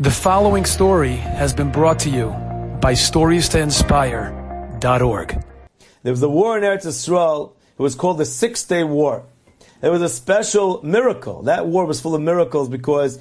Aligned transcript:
The 0.00 0.12
following 0.12 0.64
story 0.64 1.16
has 1.16 1.52
been 1.52 1.72
brought 1.72 1.98
to 2.00 2.08
you 2.08 2.28
by 2.80 2.92
StoriesToInspire.org. 2.92 5.44
There 6.04 6.12
was 6.12 6.22
a 6.22 6.28
war 6.28 6.56
in 6.56 6.62
Eretz 6.62 6.86
Yisrael. 6.86 7.54
It 7.76 7.82
was 7.82 7.96
called 7.96 8.18
the 8.18 8.24
Six 8.24 8.62
Day 8.62 8.84
War. 8.84 9.24
It 9.82 9.88
was 9.88 10.00
a 10.00 10.08
special 10.08 10.80
miracle. 10.84 11.42
That 11.42 11.66
war 11.66 11.84
was 11.84 12.00
full 12.00 12.14
of 12.14 12.22
miracles 12.22 12.68
because 12.68 13.18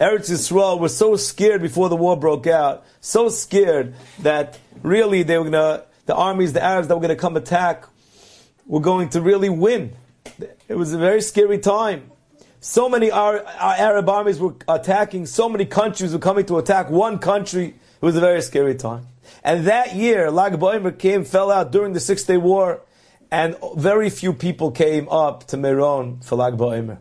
Eretz 0.00 0.28
Yisrael 0.28 0.80
was 0.80 0.96
so 0.96 1.14
scared 1.14 1.62
before 1.62 1.88
the 1.88 1.94
war 1.94 2.16
broke 2.16 2.48
out, 2.48 2.84
so 3.00 3.28
scared 3.28 3.94
that 4.22 4.58
really 4.82 5.22
they 5.22 5.38
were 5.38 5.44
gonna, 5.44 5.84
the 6.06 6.16
armies, 6.16 6.52
the 6.52 6.60
Arabs 6.60 6.88
that 6.88 6.96
were 6.96 7.00
going 7.00 7.16
to 7.16 7.20
come 7.20 7.36
attack, 7.36 7.84
were 8.66 8.80
going 8.80 9.08
to 9.10 9.20
really 9.20 9.50
win. 9.50 9.92
It 10.66 10.74
was 10.74 10.92
a 10.92 10.98
very 10.98 11.20
scary 11.20 11.58
time. 11.58 12.10
So 12.64 12.88
many 12.88 13.10
Arab 13.10 14.08
armies 14.08 14.38
were 14.38 14.54
attacking, 14.68 15.26
so 15.26 15.48
many 15.48 15.64
countries 15.66 16.12
were 16.12 16.20
coming 16.20 16.46
to 16.46 16.58
attack 16.58 16.90
one 16.90 17.18
country. 17.18 17.66
It 17.66 18.04
was 18.04 18.14
a 18.14 18.20
very 18.20 18.40
scary 18.40 18.76
time. 18.76 19.08
And 19.42 19.66
that 19.66 19.96
year, 19.96 20.30
Lag 20.30 20.52
BaOmer 20.52 20.96
came, 20.96 21.24
fell 21.24 21.50
out 21.50 21.72
during 21.72 21.92
the 21.92 21.98
Six 21.98 22.22
Day 22.22 22.36
War, 22.36 22.80
and 23.32 23.56
very 23.74 24.10
few 24.10 24.32
people 24.32 24.70
came 24.70 25.08
up 25.08 25.48
to 25.48 25.56
Meron 25.56 26.20
for 26.20 26.36
Lag 26.36 26.54
BaOmer. 26.54 26.98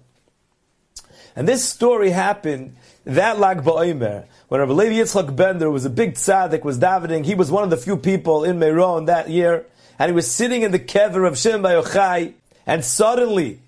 And 1.35 1.47
this 1.47 1.63
story 1.63 2.09
happened 2.09 2.75
that 3.05 3.37
Lag 3.37 3.61
BaOmer, 3.61 4.25
when 4.47 4.61
Rabbi 4.61 4.73
Levi 4.73 4.95
Yitzchak 4.95 5.35
Bender 5.35 5.69
was 5.69 5.85
a 5.85 5.91
big 5.91 6.15
tzaddik, 6.15 6.63
was 6.63 6.79
davening, 6.79 7.23
he 7.23 7.35
was 7.35 7.51
one 7.51 7.63
of 7.63 7.69
the 7.69 7.77
few 7.77 7.97
people 7.97 8.43
in 8.43 8.57
Meron 8.57 9.05
that 9.05 9.29
year, 9.29 9.67
and 9.99 10.09
he 10.09 10.15
was 10.15 10.25
sitting 10.25 10.63
in 10.63 10.71
the 10.71 10.79
kever 10.79 11.27
of 11.27 11.37
Shem 11.37 11.61
Yochai, 11.61 12.33
and 12.65 12.83
suddenly 12.83 13.59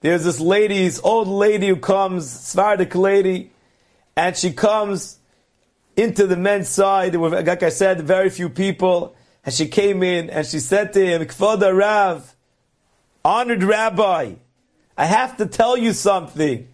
there's 0.00 0.24
this 0.24 0.40
lady, 0.40 0.84
this 0.84 1.00
old 1.02 1.28
lady 1.28 1.68
who 1.68 1.76
comes, 1.76 2.28
Sephardic 2.28 2.94
lady, 2.94 3.52
and 4.16 4.36
she 4.36 4.52
comes 4.52 5.18
into 5.96 6.26
the 6.26 6.36
men's 6.36 6.68
side. 6.68 7.12
There 7.12 7.20
were, 7.20 7.42
like 7.42 7.62
I 7.62 7.68
said, 7.68 8.00
very 8.00 8.30
few 8.30 8.48
people. 8.48 9.14
And 9.44 9.54
she 9.54 9.68
came 9.68 10.02
in 10.02 10.30
and 10.30 10.46
she 10.46 10.58
said 10.58 10.92
to 10.94 11.04
him, 11.04 11.22
Kvoda 11.22 11.76
Rav, 11.76 12.34
honored 13.24 13.62
rabbi, 13.62 14.34
I 14.96 15.04
have 15.04 15.36
to 15.38 15.46
tell 15.46 15.76
you 15.76 15.92
something 15.92 16.68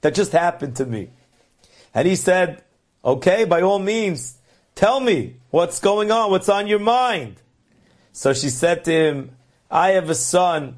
that 0.00 0.14
just 0.14 0.32
happened 0.32 0.76
to 0.76 0.86
me. 0.86 1.10
And 1.94 2.06
he 2.06 2.16
said, 2.16 2.62
okay, 3.04 3.44
by 3.44 3.62
all 3.62 3.78
means, 3.78 4.38
tell 4.74 5.00
me 5.00 5.36
what's 5.50 5.80
going 5.80 6.10
on, 6.10 6.30
what's 6.30 6.48
on 6.48 6.66
your 6.66 6.78
mind. 6.78 7.36
So 8.12 8.32
she 8.32 8.48
said 8.48 8.84
to 8.84 8.92
him, 8.92 9.36
I 9.70 9.90
have 9.90 10.10
a 10.10 10.14
son 10.14 10.76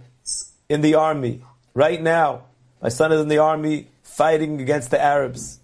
in 0.68 0.80
the 0.80 0.94
army 0.94 1.42
right 1.74 2.00
now. 2.00 2.44
My 2.80 2.88
son 2.88 3.12
is 3.12 3.20
in 3.20 3.28
the 3.28 3.38
army 3.38 3.88
fighting 4.02 4.60
against 4.60 4.90
the 4.90 5.00
Arabs. 5.00 5.60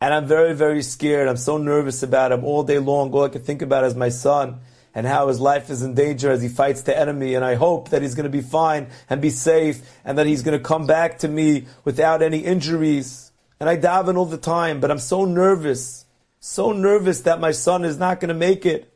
And 0.00 0.12
I'm 0.12 0.26
very, 0.26 0.54
very 0.54 0.82
scared. 0.82 1.28
I'm 1.28 1.36
so 1.36 1.58
nervous 1.58 2.02
about 2.02 2.32
him 2.32 2.44
all 2.44 2.64
day 2.64 2.78
long. 2.78 3.12
All 3.12 3.24
I 3.24 3.28
can 3.28 3.42
think 3.42 3.62
about 3.62 3.84
is 3.84 3.94
my 3.94 4.08
son 4.08 4.60
and 4.94 5.06
how 5.06 5.28
his 5.28 5.40
life 5.40 5.70
is 5.70 5.82
in 5.82 5.94
danger 5.94 6.30
as 6.30 6.42
he 6.42 6.48
fights 6.48 6.82
the 6.82 6.98
enemy. 6.98 7.34
And 7.34 7.44
I 7.44 7.54
hope 7.54 7.90
that 7.90 8.02
he's 8.02 8.14
going 8.14 8.24
to 8.24 8.30
be 8.30 8.40
fine 8.40 8.88
and 9.08 9.22
be 9.22 9.30
safe 9.30 9.80
and 10.04 10.18
that 10.18 10.26
he's 10.26 10.42
going 10.42 10.58
to 10.58 10.64
come 10.64 10.86
back 10.86 11.18
to 11.18 11.28
me 11.28 11.66
without 11.84 12.20
any 12.20 12.38
injuries. 12.38 13.30
And 13.60 13.70
I 13.70 13.76
daven 13.76 14.16
all 14.16 14.26
the 14.26 14.38
time, 14.38 14.80
but 14.80 14.90
I'm 14.90 14.98
so 14.98 15.24
nervous, 15.24 16.04
so 16.40 16.72
nervous 16.72 17.20
that 17.20 17.40
my 17.40 17.52
son 17.52 17.84
is 17.84 17.96
not 17.96 18.18
going 18.18 18.28
to 18.28 18.34
make 18.34 18.66
it. 18.66 18.92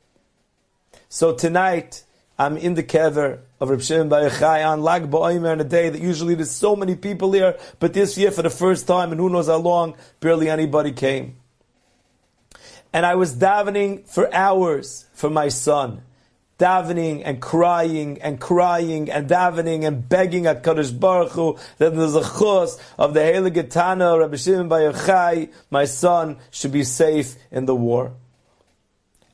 So 1.09 1.34
tonight, 1.34 2.03
I'm 2.39 2.56
in 2.56 2.75
the 2.75 2.83
kever 2.83 3.42
of 3.61 3.71
Reb 3.71 3.83
Shimon 3.83 4.09
Bar 4.09 4.23
Yochai 4.23 4.67
on 4.67 4.83
Lag 4.83 5.11
BaOmer 5.11 5.53
on 5.53 5.61
a 5.61 5.65
day 5.65 5.89
that 5.89 6.01
usually 6.01 6.35
there's 6.35 6.51
so 6.51 6.77
many 6.77 6.95
people 6.95 7.33
here, 7.33 7.59
but 7.81 7.95
this 7.95 8.19
year 8.19 8.31
for 8.31 8.43
the 8.43 8.51
first 8.51 8.87
time, 8.87 9.12
and 9.12 9.21
who 9.21 9.31
knows 9.31 9.47
how 9.47 9.57
long, 9.57 9.97
barely 10.21 10.49
anybody 10.49 10.93
came. 10.93 11.37
And 12.93 13.05
I 13.05 13.15
was 13.15 13.37
davening 13.37 14.09
for 14.09 14.33
hours 14.33 15.07
for 15.15 15.31
my 15.31 15.49
son. 15.49 16.03
Davening 16.59 17.21
and 17.25 17.43
crying 17.43 18.19
and 18.23 18.41
crying 18.41 19.11
and 19.11 19.29
davening 19.29 19.87
and 19.87 20.09
begging 20.09 20.47
at 20.47 20.62
Kadosh 20.62 20.99
Baruch 20.99 21.33
Hu 21.33 21.59
that 21.77 21.94
there's 21.94 22.15
a 22.15 22.23
chus 22.23 22.78
of 22.99 23.12
the 23.12 23.21
Heilige 23.21 23.69
Tana, 23.69 24.19
Rabbi 24.19 24.37
Shimon 24.37 24.69
Bar 24.69 24.81
Yochai, 24.81 25.53
my 25.71 25.84
son 25.84 26.38
should 26.50 26.73
be 26.73 26.84
safe 26.84 27.37
in 27.50 27.67
the 27.67 27.77
war. 27.77 28.15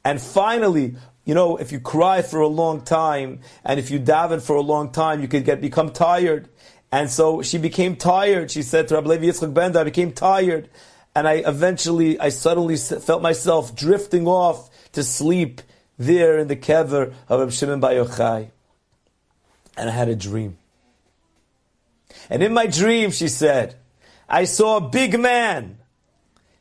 And 0.05 0.21
finally, 0.21 0.97
you 1.25 1.35
know, 1.35 1.57
if 1.57 1.71
you 1.71 1.81
cry 1.81 2.23
for 2.23 2.41
a 2.41 2.49
long 2.49 2.81
time 2.83 3.41
and 3.65 3.79
if 3.79 3.91
you 3.91 4.01
daven 4.01 4.43
for 4.43 4.57
a 4.57 4.61
long 4.61 4.91
time, 4.91 5.21
you 5.21 5.29
could 5.29 5.45
get 5.45 5.61
become 5.61 5.91
tired. 5.93 6.49
And 6.91 7.09
so 7.09 7.43
she 7.43 7.59
became 7.59 7.97
tired. 7.97 8.51
She 8.51 8.63
said 8.63 8.89
to 8.89 8.95
Rabbi 8.95 9.09
Levi 9.09 9.27
Yitzchak 9.27 9.55
Bender, 9.55 9.79
I 9.79 9.85
became 9.85 10.13
tired. 10.13 10.69
And 11.15 11.29
I 11.29 11.35
eventually, 11.35 12.19
I 12.19 12.31
suddenly 12.31 12.77
felt 12.77 13.23
myself 13.23 13.75
drifting 13.75 14.27
off 14.27 14.71
to 14.93 15.05
sleep 15.05 15.63
there 15.99 16.39
in 16.39 16.49
the 16.49 16.57
kever 16.57 17.15
of 17.29 17.41
Rabbi 17.41 17.51
Shimon 17.51 17.81
Bar 17.81 17.93
Yochai. 17.93 18.51
And 19.77 19.89
I 19.89 19.93
had 19.93 20.09
a 20.09 20.17
dream. 20.17 20.59
And 22.29 22.43
in 22.43 22.53
my 22.53 22.67
dream, 22.67 23.11
she 23.11 23.29
said, 23.29 23.77
I 24.29 24.45
saw 24.45 24.79
a 24.79 24.81
big 24.81 25.19
man. 25.19 25.79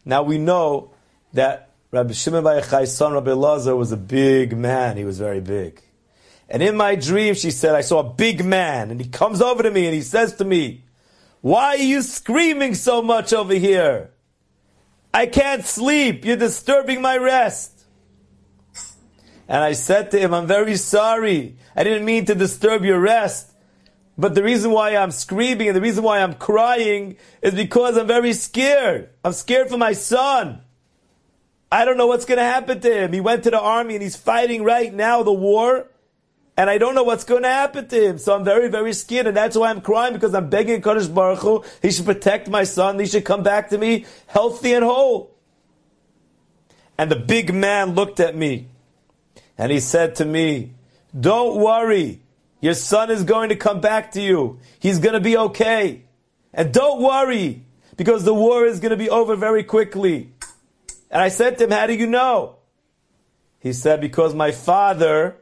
Now 0.05 0.23
we 0.23 0.38
know 0.38 0.91
that 1.33 1.70
Rabbi 1.91 2.13
Shimon 2.13 2.46
Bar 2.46 2.62
Yochai's 2.62 2.96
son, 2.96 3.12
Rabbi 3.13 3.34
Lazar, 3.34 3.75
was 3.75 3.91
a 3.91 3.97
big 3.97 4.56
man. 4.56 4.96
He 4.96 5.03
was 5.03 5.19
very 5.19 5.41
big. 5.41 5.81
And 6.47 6.63
in 6.63 6.78
my 6.78 6.96
dream, 6.96 7.34
she 7.34 7.52
said, 7.52 7.75
I 7.75 7.81
saw 7.81 8.00
a 8.00 8.13
big 8.13 8.46
man, 8.46 8.91
and 8.91 9.02
he 9.02 9.09
comes 9.09 9.41
over 9.41 9.62
to 9.62 9.72
me 9.72 9.85
and 9.85 9.94
he 9.94 10.02
says 10.02 10.34
to 10.35 10.46
me, 10.46 10.85
Why 11.41 11.75
are 11.75 11.78
you 11.78 12.02
screaming 12.02 12.75
so 12.75 13.02
much 13.02 13.34
over 13.34 13.53
here? 13.53 14.12
I 15.13 15.25
can't 15.25 15.66
sleep. 15.66 16.24
You're 16.24 16.38
disturbing 16.38 17.02
my 17.02 17.18
rest. 17.18 17.84
And 19.50 19.62
I 19.62 19.73
said 19.73 20.12
to 20.12 20.19
him, 20.19 20.34
I'm 20.34 20.47
very 20.47 20.78
sorry. 20.78 21.58
I 21.75 21.84
didn't 21.84 22.06
mean 22.06 22.23
to 22.25 22.35
disturb 22.35 22.85
your 22.85 23.02
rest. 23.02 23.52
But 24.18 24.34
the 24.34 24.44
reason 24.44 24.72
why 24.72 24.96
I'm 24.96 25.12
screaming 25.12 25.68
and 25.68 25.75
the 25.75 25.81
reason 25.81 26.06
why 26.06 26.22
I'm 26.22 26.35
crying 26.35 27.18
is 27.41 27.53
because 27.53 27.97
I'm 27.97 28.08
very 28.08 28.31
scared. 28.31 29.09
I'm 29.25 29.34
scared 29.34 29.68
for 29.68 29.78
my 29.78 29.91
son. 29.91 30.62
I 31.71 31.85
don't 31.85 31.97
know 31.97 32.07
what's 32.07 32.25
going 32.25 32.37
to 32.37 32.43
happen 32.43 32.81
to 32.81 33.03
him. 33.03 33.13
He 33.13 33.21
went 33.21 33.43
to 33.45 33.51
the 33.51 33.59
army 33.59 33.93
and 33.95 34.03
he's 34.03 34.17
fighting 34.17 34.63
right 34.63 34.93
now 34.93 35.23
the 35.23 35.31
war. 35.31 35.87
And 36.57 36.69
I 36.69 36.77
don't 36.77 36.95
know 36.95 37.03
what's 37.03 37.23
going 37.23 37.43
to 37.43 37.49
happen 37.49 37.87
to 37.87 38.09
him. 38.09 38.17
So 38.17 38.35
I'm 38.35 38.43
very, 38.43 38.67
very 38.67 38.91
scared. 38.91 39.25
And 39.25 39.37
that's 39.37 39.55
why 39.55 39.69
I'm 39.69 39.79
crying 39.79 40.13
because 40.13 40.35
I'm 40.35 40.49
begging 40.49 40.81
Kadosh 40.81 41.13
Baruch 41.13 41.39
Hu, 41.39 41.63
he 41.81 41.91
should 41.91 42.05
protect 42.05 42.49
my 42.49 42.65
son. 42.65 42.99
He 42.99 43.05
should 43.05 43.23
come 43.23 43.41
back 43.41 43.69
to 43.69 43.77
me 43.77 44.05
healthy 44.27 44.73
and 44.73 44.83
whole. 44.83 45.31
And 46.97 47.09
the 47.09 47.15
big 47.15 47.53
man 47.53 47.95
looked 47.95 48.19
at 48.19 48.35
me 48.35 48.67
and 49.57 49.71
he 49.71 49.79
said 49.79 50.15
to 50.15 50.25
me, 50.25 50.73
don't 51.17 51.59
worry. 51.59 52.19
Your 52.59 52.73
son 52.73 53.09
is 53.09 53.23
going 53.23 53.49
to 53.49 53.55
come 53.55 53.81
back 53.81 54.11
to 54.11 54.21
you. 54.21 54.59
He's 54.79 54.99
going 54.99 55.13
to 55.13 55.19
be 55.21 55.37
okay. 55.37 56.03
And 56.53 56.73
don't 56.73 57.01
worry 57.01 57.63
because 57.95 58.23
the 58.23 58.33
war 58.33 58.65
is 58.65 58.79
going 58.79 58.91
to 58.91 58.97
be 58.97 59.09
over 59.09 59.35
very 59.35 59.63
quickly. 59.63 60.31
And 61.11 61.22
I 61.22 61.27
said 61.27 61.57
to 61.57 61.66
him, 61.66 61.72
How 61.72 61.88
do 61.88 61.94
you 61.94 62.07
know? 62.07 62.55
He 63.59 63.73
said, 63.73 64.01
Because 64.01 64.33
my 64.33 64.51
father 64.51 65.38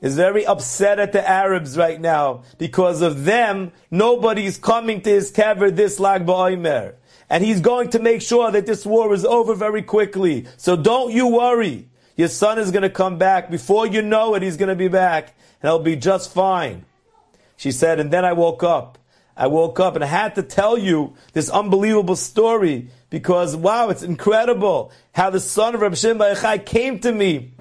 is 0.00 0.16
very 0.16 0.46
upset 0.46 0.98
at 0.98 1.12
the 1.12 1.28
Arabs 1.28 1.76
right 1.76 2.00
now. 2.00 2.42
Because 2.58 3.02
of 3.02 3.24
them, 3.24 3.72
nobody's 3.90 4.58
coming 4.58 5.00
to 5.02 5.10
his 5.10 5.32
kever 5.32 5.74
this 5.74 5.98
Lag 5.98 6.26
BaOmer. 6.26 6.94
And 7.28 7.44
he's 7.44 7.60
going 7.60 7.90
to 7.90 7.98
make 7.98 8.22
sure 8.22 8.50
that 8.50 8.66
this 8.66 8.84
war 8.84 9.14
is 9.14 9.24
over 9.24 9.54
very 9.54 9.82
quickly. 9.82 10.46
So 10.56 10.76
don't 10.76 11.12
you 11.12 11.28
worry. 11.28 11.88
Your 12.16 12.28
son 12.28 12.58
is 12.58 12.70
going 12.70 12.82
to 12.82 12.90
come 12.90 13.18
back. 13.18 13.50
Before 13.50 13.86
you 13.86 14.02
know 14.02 14.34
it, 14.34 14.42
he's 14.42 14.56
going 14.56 14.68
to 14.68 14.74
be 14.74 14.88
back. 14.88 15.34
And 15.62 15.70
he'll 15.70 15.78
be 15.78 15.96
just 15.96 16.32
fine. 16.32 16.84
She 17.56 17.72
said, 17.72 18.00
and 18.00 18.10
then 18.10 18.24
I 18.24 18.32
woke 18.32 18.62
up. 18.62 18.98
I 19.40 19.46
woke 19.46 19.80
up 19.80 19.94
and 19.94 20.04
I 20.04 20.06
had 20.06 20.34
to 20.34 20.42
tell 20.42 20.76
you 20.76 21.14
this 21.32 21.48
unbelievable 21.48 22.14
story 22.14 22.90
because 23.08 23.56
wow, 23.56 23.88
it's 23.88 24.02
incredible 24.02 24.92
how 25.12 25.30
the 25.30 25.40
son 25.40 25.74
of 25.74 25.80
Rabbi 25.80 25.94
Shimon 25.94 26.18
Bar 26.18 26.58
came 26.58 26.98
to 26.98 27.10
me 27.10 27.54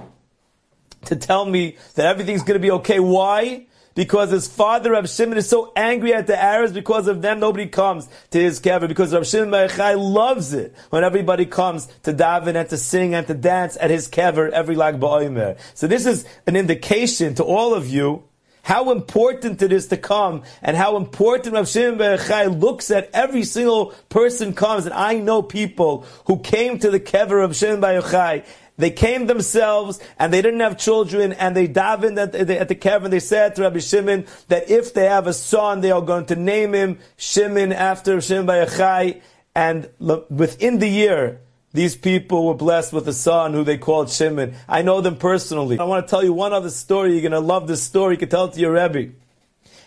to 1.05 1.15
tell 1.15 1.45
me 1.45 1.77
that 1.95 2.05
everything's 2.05 2.43
going 2.43 2.59
to 2.59 2.61
be 2.61 2.71
okay. 2.71 2.99
Why? 2.99 3.65
Because 3.95 4.29
his 4.29 4.45
father 4.45 4.91
Rabbi 4.91 5.07
Shimon 5.07 5.37
is 5.37 5.47
so 5.47 5.71
angry 5.73 6.13
at 6.13 6.27
the 6.27 6.37
Arabs 6.37 6.73
because 6.73 7.07
of 7.07 7.21
them 7.21 7.39
nobody 7.39 7.67
comes 7.67 8.09
to 8.31 8.41
his 8.41 8.59
kever 8.59 8.89
because 8.89 9.13
Rabbi 9.13 9.23
Shimon 9.23 9.49
Bar 9.49 9.95
loves 9.95 10.51
it 10.51 10.75
when 10.89 11.05
everybody 11.05 11.45
comes 11.45 11.85
to 12.03 12.11
daven 12.11 12.55
and 12.55 12.67
to 12.67 12.77
sing 12.77 13.15
and 13.15 13.25
to 13.27 13.33
dance 13.33 13.77
at 13.79 13.89
his 13.89 14.09
kever 14.09 14.49
every 14.49 14.75
Lag 14.75 14.99
BaOmer. 14.99 15.57
So 15.75 15.87
this 15.87 16.05
is 16.05 16.25
an 16.45 16.57
indication 16.57 17.35
to 17.35 17.43
all 17.45 17.73
of 17.73 17.87
you 17.87 18.25
how 18.63 18.91
important 18.91 19.61
it 19.61 19.71
is 19.71 19.87
to 19.87 19.97
come 19.97 20.43
and 20.61 20.77
how 20.77 20.97
important 20.97 21.55
Rav 21.55 21.67
Shimon 21.67 21.97
Bar 21.97 22.47
looks 22.47 22.91
at 22.91 23.09
every 23.13 23.43
single 23.43 23.93
person 24.09 24.53
comes. 24.53 24.85
And 24.85 24.93
I 24.93 25.15
know 25.15 25.41
people 25.41 26.05
who 26.25 26.39
came 26.39 26.79
to 26.79 26.91
the 26.91 26.99
kever 26.99 27.43
of 27.43 27.55
Shimon 27.55 27.81
Bar 27.81 28.43
they 28.77 28.91
came 28.91 29.27
themselves 29.27 29.99
and 30.17 30.31
they 30.31 30.41
didn't 30.41 30.61
have 30.61 30.77
children 30.77 31.33
and 31.33 31.53
they 31.53 31.67
davened 31.67 32.17
at 32.17 32.31
the, 32.31 32.59
at 32.59 32.69
the 32.69 32.75
kever 32.75 33.03
and 33.03 33.13
they 33.13 33.19
said 33.19 33.55
to 33.55 33.63
Rabbi 33.63 33.79
Shimon 33.79 34.25
that 34.47 34.69
if 34.69 34.93
they 34.93 35.05
have 35.05 35.27
a 35.27 35.33
son, 35.33 35.81
they 35.81 35.91
are 35.91 36.01
going 36.01 36.25
to 36.27 36.37
name 36.37 36.73
him 36.73 36.99
Shimon 37.17 37.73
after 37.73 38.21
Shimon 38.21 38.45
Bar 38.45 39.13
And 39.53 39.89
within 40.29 40.79
the 40.79 40.87
year, 40.87 41.41
these 41.73 41.95
people 41.95 42.47
were 42.47 42.55
blessed 42.55 42.93
with 42.93 43.07
a 43.07 43.13
son 43.13 43.53
who 43.53 43.63
they 43.63 43.77
called 43.77 44.09
Shimon. 44.09 44.55
I 44.67 44.81
know 44.81 45.01
them 45.01 45.17
personally. 45.17 45.77
I 45.77 45.83
want 45.83 46.05
to 46.05 46.09
tell 46.09 46.23
you 46.23 46.33
one 46.33 46.51
other 46.51 46.69
story. 46.71 47.13
You're 47.13 47.21
going 47.21 47.31
to 47.31 47.39
love 47.39 47.67
this 47.67 47.83
story. 47.83 48.15
You 48.15 48.19
can 48.19 48.29
tell 48.29 48.45
it 48.45 48.53
to 48.53 48.59
your 48.59 48.73
Rebbe. 48.73 49.13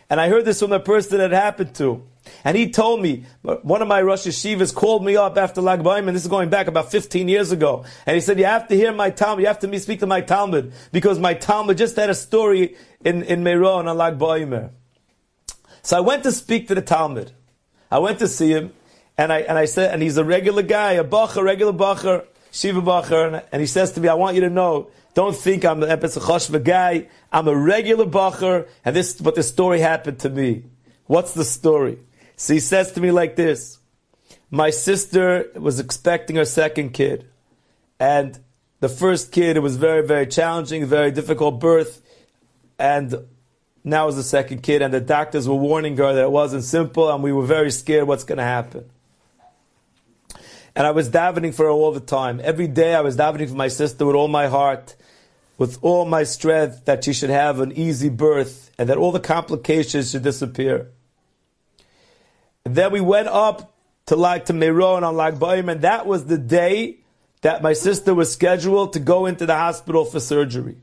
And 0.09 0.21
I 0.21 0.29
heard 0.29 0.45
this 0.45 0.61
from 0.61 0.71
the 0.71 0.79
person 0.79 1.19
that 1.19 1.33
happened 1.33 1.75
to. 1.77 2.05
And 2.45 2.57
he 2.57 2.71
told 2.71 3.01
me, 3.01 3.25
one 3.43 3.83
of 3.83 3.89
my 3.89 4.01
Rosh 4.01 4.27
Yeshivas 4.27 4.75
called 4.75 5.05
me 5.05 5.17
up 5.17 5.37
after 5.37 5.61
Lag 5.61 5.81
BaOmer, 5.81 6.07
and 6.07 6.17
this 6.17 6.23
is 6.23 6.29
going 6.29 6.51
back 6.51 6.69
about 6.69 6.91
15 6.91 7.29
years 7.29 7.51
ago. 7.51 7.85
And 8.07 8.15
he 8.15 8.21
said, 8.21 8.39
you 8.39 8.45
have 8.45 8.69
to 8.69 8.77
hear 8.77 8.93
my 8.93 9.11
talmid, 9.11 9.41
you 9.41 9.47
have 9.47 9.59
to 9.61 9.81
speak 9.81 10.01
to 10.01 10.07
my 10.07 10.23
talmid, 10.23 10.73
because 10.93 11.19
my 11.19 11.35
talmid 11.35 11.79
just 11.79 11.97
had 11.97 12.11
a 12.11 12.15
story 12.15 12.77
in, 13.05 13.23
in 13.25 13.43
Meron 13.43 13.89
on 13.89 13.97
Lag 13.97 14.19
BaOmer. 14.19 14.71
So 15.83 15.97
I 15.97 16.01
went 16.01 16.23
to 16.23 16.33
speak 16.33 16.69
to 16.69 16.77
the 16.77 16.83
talmid. 16.83 17.31
I 17.91 17.99
went 17.99 18.21
to 18.21 18.29
see 18.29 18.51
him, 18.51 18.73
and 19.19 19.33
I, 19.33 19.41
and 19.41 19.59
I 19.59 19.67
said, 19.67 19.93
and 19.93 20.03
he's 20.03 20.17
a 20.17 20.25
regular 20.25 20.63
guy, 20.63 20.93
a 20.93 21.05
bacher, 21.05 21.43
regular 21.43 21.73
bacher, 21.73 22.25
Shiva 22.51 22.83
bacher, 22.83 23.45
and, 23.51 23.61
he 23.61 23.67
says 23.67 23.93
to 23.93 24.01
me, 24.01 24.09
I 24.09 24.15
want 24.15 24.35
you 24.35 24.43
to 24.43 24.51
know, 24.51 24.91
don't 25.15 25.37
think 25.37 25.65
I'm 25.65 25.83
an 25.83 25.89
Epes 25.89 26.65
guy. 26.65 27.09
I'm 27.31 27.49
a 27.49 27.57
regular 27.57 28.07
bacher, 28.07 28.69
and 28.85 28.97
this, 28.97 29.21
but 29.21 29.35
the 29.35 29.43
story 29.43 29.81
happened 29.81 30.21
to 30.21 30.31
me. 30.31 30.65
What's 31.07 31.35
the 31.35 31.45
story? 31.45 31.99
So 32.37 32.55
he 32.55 32.61
says 32.61 32.93
to 32.93 33.01
me 33.01 33.11
like 33.11 33.37
this. 33.37 33.79
My 34.51 34.71
sister 34.71 35.51
was 35.55 35.81
expecting 35.81 36.37
her 36.37 36.45
second 36.45 36.91
kid. 36.91 37.27
And 37.99 38.39
the 38.81 38.89
first 38.89 39.33
kid, 39.33 39.57
it 39.57 39.61
was 39.61 39.77
very, 39.77 40.07
very 40.07 40.27
challenging, 40.27 40.85
very 40.87 41.11
difficult 41.11 41.61
birth. 41.61 42.03
And 42.79 43.15
now 43.85 44.09
is 44.09 44.17
the 44.17 44.23
second 44.23 44.63
kid. 44.63 44.83
And 44.83 44.93
the 44.93 45.01
doctors 45.01 45.49
were 45.49 45.55
warning 45.55 45.97
her 45.97 46.13
that 46.13 46.23
it 46.23 46.31
wasn't 46.31 46.65
simple. 46.65 47.11
And 47.11 47.23
we 47.23 47.33
were 47.33 47.47
very 47.47 47.71
scared 47.71 48.07
what's 48.07 48.25
going 48.25 48.39
to 48.39 48.45
happen. 48.45 48.91
And 50.75 50.87
I 50.87 50.91
was 50.91 51.11
davening 51.11 51.55
for 51.55 51.67
her 51.67 51.71
all 51.71 51.93
the 51.93 52.01
time. 52.01 52.41
Every 52.43 52.67
day 52.67 52.95
I 52.95 53.01
was 53.01 53.17
davening 53.17 53.49
for 53.49 53.55
my 53.55 53.69
sister 53.69 54.07
with 54.07 54.17
all 54.17 54.29
my 54.29 54.47
heart, 54.47 54.97
with 55.59 55.79
all 55.83 56.05
my 56.05 56.23
strength, 56.23 56.87
that 56.87 57.05
she 57.05 57.13
should 57.13 57.31
have 57.31 57.61
an 57.61 57.73
easy 57.73 58.09
birth 58.09 58.71
and 58.79 58.89
that 58.89 58.97
all 58.97 59.13
the 59.13 59.21
complications 59.21 60.11
should 60.11 60.23
disappear. 60.23 60.89
And 62.65 62.75
then 62.75 62.93
we 62.93 63.01
went 63.01 63.29
up 63.29 63.75
to 64.07 64.17
like 64.17 64.47
to 64.47 64.53
Meron 64.53 65.05
on 65.05 65.17
Lag 65.17 65.35
BaOmer, 65.35 65.73
and 65.73 65.83
that 65.83 66.07
was 66.07 66.27
the 66.27 66.39
day 66.39 66.99
that 67.43 67.63
my 67.63 67.73
sister 67.73 68.15
was 68.15 68.33
scheduled 68.33 68.93
to 68.95 69.01
go 69.01 69.27
into 69.27 69.47
the 69.47 69.57
hospital 69.57 70.05
for 70.05 70.21
surgery. 70.21 70.77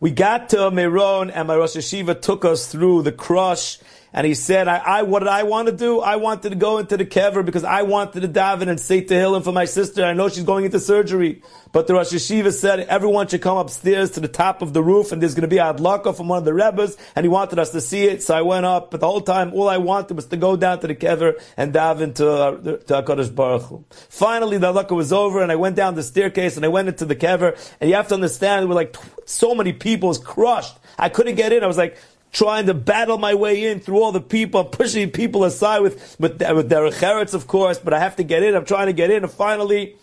We 0.00 0.10
got 0.10 0.50
to 0.50 0.70
Meron, 0.70 1.30
and 1.30 1.48
my 1.48 1.56
Rosh 1.56 1.76
Yeshiva 1.76 2.20
took 2.20 2.44
us 2.44 2.70
through 2.70 3.02
the 3.02 3.12
crush 3.12 3.78
and 4.14 4.24
he 4.24 4.34
said, 4.34 4.68
I, 4.68 4.76
I, 4.76 5.02
what 5.02 5.18
did 5.18 5.28
I 5.28 5.42
want 5.42 5.66
to 5.66 5.74
do? 5.74 6.00
I 6.00 6.16
wanted 6.16 6.50
to 6.50 6.54
go 6.54 6.78
into 6.78 6.96
the 6.96 7.04
kever 7.04 7.44
because 7.44 7.64
I 7.64 7.82
wanted 7.82 8.20
to 8.20 8.28
daven 8.28 8.68
and 8.68 8.78
say 8.78 9.04
Tehillim 9.04 9.42
for 9.42 9.50
my 9.50 9.64
sister. 9.64 10.04
I 10.04 10.12
know 10.12 10.28
she's 10.28 10.44
going 10.44 10.64
into 10.64 10.78
surgery. 10.78 11.42
But 11.72 11.88
the 11.88 11.94
Rosh 11.94 12.12
Yeshiva 12.12 12.52
said 12.52 12.78
everyone 12.78 13.26
should 13.26 13.42
come 13.42 13.56
upstairs 13.56 14.12
to 14.12 14.20
the 14.20 14.28
top 14.28 14.62
of 14.62 14.72
the 14.72 14.80
roof 14.80 15.10
and 15.10 15.20
there's 15.20 15.34
going 15.34 15.42
to 15.42 15.48
be 15.48 15.58
a 15.58 15.64
hadlaka 15.64 16.16
from 16.16 16.28
one 16.28 16.38
of 16.38 16.44
the 16.44 16.54
Rebbes 16.54 16.96
and 17.16 17.24
he 17.24 17.28
wanted 17.28 17.58
us 17.58 17.70
to 17.72 17.80
see 17.80 18.04
it. 18.04 18.22
So 18.22 18.36
I 18.36 18.42
went 18.42 18.64
up, 18.64 18.92
but 18.92 19.00
the 19.00 19.08
whole 19.08 19.20
time 19.20 19.52
all 19.52 19.68
I 19.68 19.78
wanted 19.78 20.14
was 20.14 20.26
to 20.26 20.36
go 20.36 20.54
down 20.54 20.78
to 20.78 20.86
the 20.86 20.94
kever 20.94 21.34
and 21.56 21.74
daven 21.74 22.14
to, 22.14 22.30
uh, 22.30 22.50
to 22.62 23.02
HaKadosh 23.02 23.34
Baruch 23.34 23.62
Hu. 23.62 23.84
Finally 23.90 24.58
the 24.58 24.72
hadlaka 24.72 24.94
was 24.94 25.12
over 25.12 25.42
and 25.42 25.50
I 25.50 25.56
went 25.56 25.74
down 25.74 25.96
the 25.96 26.04
staircase 26.04 26.54
and 26.54 26.64
I 26.64 26.68
went 26.68 26.86
into 26.86 27.04
the 27.04 27.16
kever 27.16 27.58
and 27.80 27.90
you 27.90 27.96
have 27.96 28.06
to 28.08 28.14
understand 28.14 28.62
there 28.62 28.68
were 28.68 28.74
like 28.76 28.96
so 29.24 29.56
many 29.56 29.72
people, 29.72 30.10
was 30.10 30.18
crushed. 30.18 30.76
I 30.96 31.08
couldn't 31.08 31.34
get 31.34 31.52
in. 31.52 31.64
I 31.64 31.66
was 31.66 31.78
like, 31.78 31.96
trying 32.34 32.66
to 32.66 32.74
battle 32.74 33.16
my 33.16 33.34
way 33.34 33.64
in 33.70 33.80
through 33.80 34.02
all 34.02 34.12
the 34.12 34.20
people, 34.20 34.64
pushing 34.64 35.10
people 35.10 35.44
aside 35.44 35.78
with, 35.78 36.16
with, 36.18 36.40
with 36.40 36.68
their 36.68 36.82
Eretz, 36.82 37.32
of 37.32 37.46
course, 37.46 37.78
but 37.78 37.94
I 37.94 38.00
have 38.00 38.16
to 38.16 38.24
get 38.24 38.42
in. 38.42 38.54
I'm 38.54 38.64
trying 38.64 38.88
to 38.88 38.92
get 38.92 39.10
in. 39.10 39.22
And 39.22 39.32
finally, 39.32 39.96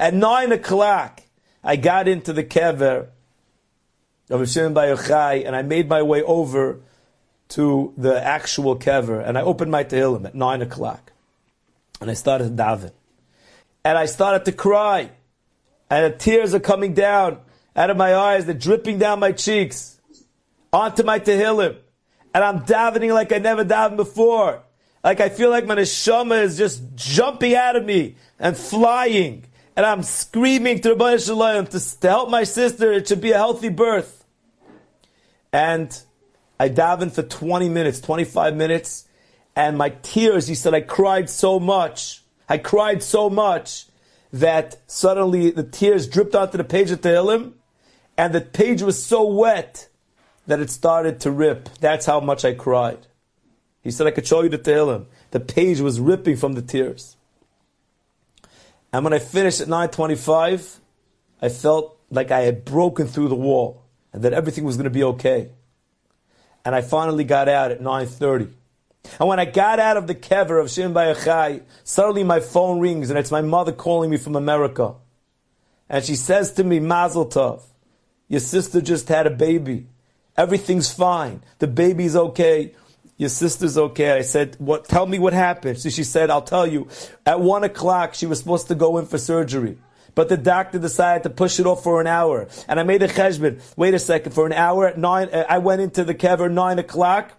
at 0.00 0.14
nine 0.14 0.50
o'clock, 0.50 1.20
I 1.62 1.76
got 1.76 2.08
into 2.08 2.32
the 2.32 2.42
kever 2.42 3.08
of 4.30 4.48
Shimon 4.48 4.72
Bar 4.72 4.86
Yochai, 4.86 5.46
and 5.46 5.54
I 5.54 5.60
made 5.60 5.88
my 5.88 6.02
way 6.02 6.22
over 6.22 6.80
to 7.50 7.92
the 7.98 8.20
actual 8.20 8.76
kever, 8.78 9.22
and 9.24 9.36
I 9.36 9.42
opened 9.42 9.70
my 9.70 9.84
Tehillim 9.84 10.24
at 10.24 10.34
nine 10.34 10.62
o'clock. 10.62 11.12
And 12.00 12.10
I 12.10 12.14
started 12.14 12.56
to 12.56 12.62
daven. 12.62 12.92
And 13.84 13.98
I 13.98 14.06
started 14.06 14.46
to 14.46 14.52
cry. 14.52 15.10
And 15.90 16.12
the 16.12 16.16
tears 16.16 16.54
are 16.54 16.60
coming 16.60 16.94
down 16.94 17.40
out 17.76 17.90
of 17.90 17.96
my 17.96 18.14
eyes, 18.14 18.46
they're 18.46 18.54
dripping 18.54 18.98
down 18.98 19.18
my 19.18 19.32
cheeks 19.32 19.93
onto 20.74 21.04
my 21.04 21.20
Tehillim. 21.20 21.76
And 22.34 22.42
I'm 22.42 22.60
davening 22.62 23.14
like 23.14 23.32
I 23.32 23.38
never 23.38 23.64
davened 23.64 23.96
before. 23.96 24.62
Like 25.04 25.20
I 25.20 25.28
feel 25.28 25.48
like 25.48 25.66
my 25.66 25.76
neshama 25.76 26.42
is 26.42 26.58
just 26.58 26.82
jumping 26.96 27.54
out 27.54 27.76
of 27.76 27.84
me 27.84 28.16
and 28.40 28.56
flying. 28.56 29.44
And 29.76 29.86
I'm 29.86 30.02
screaming 30.02 30.80
to 30.80 30.90
Rabbi 30.90 31.18
Shalom 31.18 31.68
to, 31.68 32.00
to 32.00 32.08
help 32.08 32.28
my 32.28 32.42
sister. 32.42 32.92
It 32.92 33.06
should 33.06 33.20
be 33.20 33.30
a 33.30 33.36
healthy 33.36 33.68
birth. 33.68 34.24
And 35.52 35.96
I 36.58 36.68
davened 36.68 37.12
for 37.12 37.22
20 37.22 37.68
minutes, 37.68 38.00
25 38.00 38.56
minutes. 38.56 39.06
And 39.54 39.78
my 39.78 39.90
tears, 39.90 40.48
he 40.48 40.56
said, 40.56 40.74
I 40.74 40.80
cried 40.80 41.30
so 41.30 41.60
much. 41.60 42.24
I 42.48 42.58
cried 42.58 43.02
so 43.02 43.30
much 43.30 43.86
that 44.32 44.80
suddenly 44.88 45.50
the 45.50 45.62
tears 45.62 46.08
dripped 46.08 46.34
onto 46.34 46.58
the 46.58 46.64
page 46.64 46.90
of 46.90 47.00
Tehillim. 47.00 47.52
And 48.16 48.32
the 48.32 48.40
page 48.40 48.82
was 48.82 49.04
so 49.04 49.24
wet 49.24 49.88
that 50.46 50.60
it 50.60 50.70
started 50.70 51.20
to 51.20 51.30
rip. 51.30 51.68
That's 51.80 52.06
how 52.06 52.20
much 52.20 52.44
I 52.44 52.54
cried. 52.54 53.06
He 53.82 53.90
said, 53.90 54.06
I 54.06 54.10
could 54.10 54.26
show 54.26 54.42
you 54.42 54.48
the 54.48 54.58
Tehillim. 54.58 55.06
The 55.30 55.40
page 55.40 55.80
was 55.80 56.00
ripping 56.00 56.36
from 56.36 56.54
the 56.54 56.62
tears. 56.62 57.16
And 58.92 59.04
when 59.04 59.12
I 59.12 59.18
finished 59.18 59.60
at 59.60 59.68
9.25, 59.68 60.78
I 61.42 61.48
felt 61.48 61.98
like 62.10 62.30
I 62.30 62.40
had 62.40 62.64
broken 62.64 63.06
through 63.06 63.28
the 63.28 63.34
wall 63.34 63.84
and 64.12 64.22
that 64.22 64.32
everything 64.32 64.64
was 64.64 64.76
going 64.76 64.84
to 64.84 64.90
be 64.90 65.04
okay. 65.04 65.50
And 66.64 66.74
I 66.74 66.80
finally 66.80 67.24
got 67.24 67.48
out 67.48 67.72
at 67.72 67.80
9.30. 67.80 68.52
And 69.18 69.28
when 69.28 69.38
I 69.38 69.44
got 69.44 69.78
out 69.78 69.96
of 69.96 70.06
the 70.06 70.14
kever 70.14 70.60
of 70.60 70.70
Shimon 70.70 70.92
Bar 70.94 71.14
Yochai, 71.14 71.62
suddenly 71.82 72.24
my 72.24 72.40
phone 72.40 72.80
rings 72.80 73.10
and 73.10 73.18
it's 73.18 73.30
my 73.30 73.42
mother 73.42 73.72
calling 73.72 74.10
me 74.10 74.16
from 74.16 74.36
America. 74.36 74.94
And 75.88 76.04
she 76.04 76.16
says 76.16 76.52
to 76.52 76.64
me, 76.64 76.80
Mazel 76.80 77.26
Tov, 77.26 77.62
your 78.28 78.40
sister 78.40 78.80
just 78.80 79.08
had 79.08 79.26
a 79.26 79.30
baby. 79.30 79.88
Everything's 80.36 80.92
fine. 80.92 81.42
The 81.58 81.66
baby's 81.68 82.16
okay. 82.16 82.74
Your 83.16 83.28
sister's 83.28 83.78
okay. 83.78 84.12
I 84.12 84.22
said, 84.22 84.56
what, 84.58 84.86
tell 84.86 85.06
me 85.06 85.18
what 85.18 85.32
happened. 85.32 85.78
So 85.78 85.88
she 85.88 86.02
said, 86.02 86.30
I'll 86.30 86.42
tell 86.42 86.66
you. 86.66 86.88
At 87.24 87.40
one 87.40 87.62
o'clock, 87.62 88.14
she 88.14 88.26
was 88.26 88.40
supposed 88.40 88.68
to 88.68 88.74
go 88.74 88.98
in 88.98 89.06
for 89.06 89.18
surgery. 89.18 89.78
But 90.16 90.28
the 90.28 90.36
doctor 90.36 90.78
decided 90.78 91.22
to 91.24 91.30
push 91.30 91.58
it 91.60 91.66
off 91.66 91.82
for 91.82 92.00
an 92.00 92.06
hour. 92.06 92.48
And 92.68 92.78
I 92.78 92.82
made 92.82 93.02
a 93.02 93.08
cheshbon. 93.08 93.60
Wait 93.76 93.94
a 93.94 93.98
second. 93.98 94.32
For 94.32 94.46
an 94.46 94.52
hour 94.52 94.88
at 94.88 94.98
nine, 94.98 95.28
uh, 95.32 95.44
I 95.48 95.58
went 95.58 95.80
into 95.80 96.04
the 96.04 96.14
kever 96.14 96.50
nine 96.50 96.78
o'clock. 96.78 97.32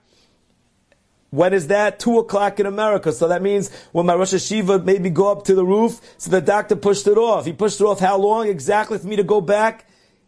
When 1.30 1.54
is 1.54 1.68
that? 1.68 2.00
Two 2.00 2.20
o'clock 2.20 2.60
in 2.62 2.66
America. 2.66 3.12
So 3.12 3.28
that 3.28 3.42
means 3.42 3.70
when 3.92 4.06
my 4.06 4.16
Rosh 4.16 4.34
Yeshiva 4.34 4.84
made 4.84 5.02
me 5.02 5.10
go 5.10 5.32
up 5.32 5.44
to 5.46 5.56
the 5.56 5.66
roof, 5.66 6.00
so 6.18 6.32
the 6.32 6.40
doctor 6.40 6.78
pushed 6.78 7.08
it 7.08 7.18
off. 7.18 7.46
He 7.46 7.52
pushed 7.52 7.82
it 7.82 7.84
off 7.84 8.00
how 8.00 8.18
long 8.18 8.48
exactly 8.48 8.98
for 8.98 9.08
me 9.08 9.18
to 9.18 9.24
go 9.24 9.42
back? 9.42 9.86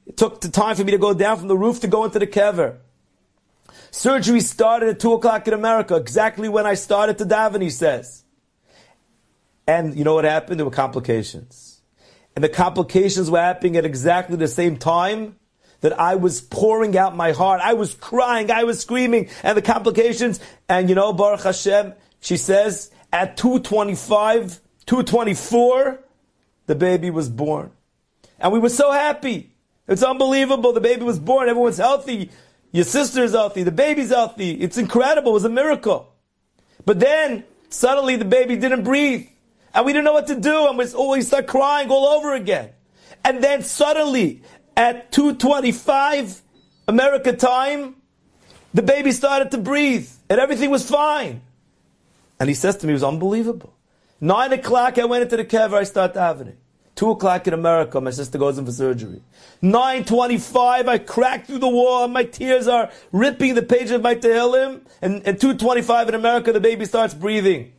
It 0.08 0.16
took 0.16 0.42
the 0.42 0.50
time 0.50 0.76
for 0.76 0.84
me 0.84 0.92
to 0.94 0.98
go 0.98 1.14
down 1.14 1.38
from 1.38 1.50
the 1.50 1.58
roof 1.58 1.82
to 1.82 1.88
go 1.88 2.06
into 2.06 2.18
the 2.18 2.28
kever. 2.28 2.78
Surgery 3.92 4.40
started 4.40 4.90
at 4.90 5.00
2 5.00 5.14
o'clock 5.14 5.48
in 5.48 5.54
America, 5.54 5.96
exactly 5.96 6.50
when 6.50 6.66
I 6.66 6.76
started 6.76 7.18
to 7.18 7.26
daven, 7.26 7.62
he 7.62 7.70
says. 7.70 8.24
And 9.68 9.96
you 9.96 10.04
know 10.04 10.16
what 10.16 10.24
happened? 10.24 10.60
There 10.60 10.66
were 10.66 10.72
complications. 10.72 11.82
And 12.36 12.44
the 12.44 12.50
complications 12.50 13.30
were 13.30 13.40
happening 13.40 13.76
at 13.76 13.86
exactly 13.86 14.38
the 14.38 14.48
same 14.48 14.78
time 14.78 15.36
that 15.82 16.00
I 16.00 16.16
was 16.16 16.40
pouring 16.42 16.98
out 16.98 17.16
my 17.16 17.34
heart. 17.34 17.60
I 17.62 17.74
was 17.74 17.94
crying, 17.94 18.50
I 18.50 18.64
was 18.64 18.80
screaming, 18.80 19.30
and 19.44 19.58
the 19.58 19.62
complications, 19.62 20.40
and 20.70 20.90
you 20.90 20.96
know, 20.96 21.12
Baruch 21.14 21.44
Hashem, 21.44 21.94
she 22.20 22.38
says, 22.38 22.92
at 23.12 23.38
225, 23.38 24.62
224, 24.86 26.00
the 26.66 26.76
baby 26.76 27.10
was 27.10 27.30
born. 27.30 27.72
And 28.40 28.54
we 28.54 28.60
were 28.60 28.70
so 28.70 28.92
happy. 28.92 29.52
It's 29.88 30.03
unbelievable. 30.03 30.74
The 30.74 30.82
baby 30.82 31.03
was 31.03 31.20
born. 31.20 31.50
Everyone's 31.50 31.77
healthy. 31.77 32.29
Your 32.72 32.84
sister's 32.84 33.32
healthy. 33.32 33.63
The 33.63 33.72
baby's 33.72 34.10
healthy. 34.10 34.51
It's 34.51 34.77
incredible. 34.77 35.32
It 35.32 35.36
was 35.36 35.46
a 35.46 35.50
miracle. 35.50 36.13
But 36.86 37.00
then, 37.00 37.46
suddenly 37.70 38.17
the 38.17 38.25
baby 38.25 38.56
didn't 38.58 38.84
breathe. 38.84 39.27
And 39.74 39.86
we 39.86 39.94
didn't 39.94 40.06
know 40.06 40.13
what 40.13 40.27
to 40.27 40.39
do. 40.39 40.67
And 40.67 40.77
we 40.77 40.91
always 40.94 41.27
start 41.27 41.48
crying 41.48 41.89
all 41.89 42.06
over 42.06 42.34
again. 42.34 42.72
And 43.24 43.44
then 43.44 43.63
suddenly, 43.63 44.41
at 44.75 45.12
2.25 45.12 46.41
America 46.88 47.34
time, 47.34 47.96
the 48.74 48.82
baby 48.82 49.12
started 49.12 49.51
to 49.51 49.58
breathe. 49.58 50.10
And 50.29 50.39
everything 50.39 50.70
was 50.70 50.89
fine. 50.89 51.41
And 52.39 52.50
he 52.50 52.56
says 52.56 52.77
to 52.77 52.88
me, 52.88 52.91
it 52.91 52.96
was 52.96 53.03
unbelievable. 53.03 53.74
Nine 54.20 54.53
o'clock, 54.53 54.98
I 54.98 55.06
went 55.06 55.24
into 55.24 55.38
the 55.38 55.46
kever, 55.46 55.74
I 55.74 55.84
start 55.84 56.13
davening. 56.13 56.56
Two 56.98 57.12
o'clock 57.12 57.46
in 57.46 57.54
America, 57.54 58.01
my 58.01 58.10
sister 58.10 58.39
goes 58.39 58.58
in 58.58 58.66
for 58.66 58.72
surgery. 58.72 59.22
9.25, 59.62 60.88
I 60.88 60.98
crack 60.98 61.46
through 61.46 61.60
the 61.60 61.70
wall 61.70 62.06
and 62.06 62.12
my 62.12 62.24
tears 62.24 62.68
are 62.68 62.89
ripping 63.12 63.54
the 63.54 63.62
page 63.62 63.92
of 63.92 64.01
my 64.01 64.16
Tehillim. 64.16 64.82
And, 65.00 65.22
and 65.27 65.38
2.25 65.38 66.10
in 66.10 66.16
America, 66.16 66.51
the 66.51 66.60
baby 66.60 66.86
starts 66.86 67.13
breathing. 67.13 67.72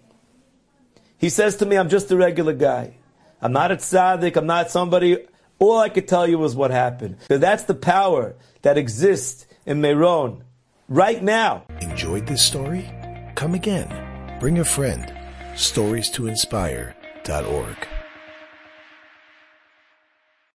He 1.19 1.31
says 1.31 1.57
to 1.57 1.67
me, 1.67 1.77
I'm 1.77 1.89
just 1.89 2.13
a 2.13 2.17
regular 2.17 2.53
guy. 2.53 2.95
I'm 3.43 3.53
not 3.53 3.73
a 3.73 3.77
tzaddik, 3.77 4.37
I'm 4.37 4.47
not 4.47 4.71
somebody. 4.71 5.27
All 5.59 5.79
I 5.79 5.89
could 5.89 6.07
tell 6.07 6.29
you 6.29 6.39
was 6.39 6.55
what 6.55 6.71
happened. 6.71 7.17
So 7.27 7.39
that's 7.39 7.65
the 7.65 7.75
power 7.75 8.37
that 8.63 8.79
exists 8.79 9.47
in 9.67 9.81
Meron 9.81 10.45
right 10.89 11.21
now. 11.21 11.65
Enjoyed 11.81 12.29
this 12.29 12.45
story? 12.47 12.89
Come 13.35 13.55
again. 13.55 14.39
Bring 14.39 14.61
a 14.61 14.65
friend. 14.65 15.13
Stories 15.57 16.09
to 16.11 16.29
inspire.org. 16.29 17.89